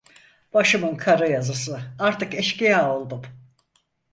[0.53, 3.21] Başımın kara yazısı artık eşkıya oldum.